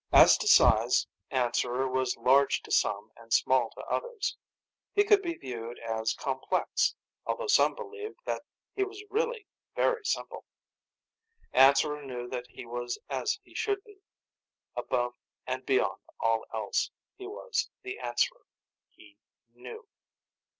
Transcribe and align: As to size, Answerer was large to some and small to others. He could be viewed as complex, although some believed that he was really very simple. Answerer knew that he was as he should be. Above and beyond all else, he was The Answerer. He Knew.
As 0.11 0.35
to 0.39 0.47
size, 0.47 1.05
Answerer 1.29 1.87
was 1.87 2.17
large 2.17 2.63
to 2.63 2.71
some 2.71 3.11
and 3.15 3.31
small 3.31 3.69
to 3.75 3.81
others. 3.81 4.35
He 4.95 5.03
could 5.03 5.21
be 5.21 5.35
viewed 5.35 5.77
as 5.77 6.15
complex, 6.15 6.95
although 7.23 7.45
some 7.45 7.75
believed 7.75 8.17
that 8.25 8.41
he 8.73 8.83
was 8.83 9.03
really 9.11 9.45
very 9.75 10.03
simple. 10.03 10.43
Answerer 11.53 12.01
knew 12.03 12.27
that 12.29 12.47
he 12.49 12.65
was 12.65 12.97
as 13.11 13.37
he 13.43 13.53
should 13.53 13.83
be. 13.83 14.01
Above 14.75 15.13
and 15.45 15.67
beyond 15.67 16.01
all 16.19 16.47
else, 16.51 16.89
he 17.15 17.27
was 17.27 17.69
The 17.83 17.99
Answerer. 17.99 18.47
He 18.89 19.19
Knew. 19.53 19.85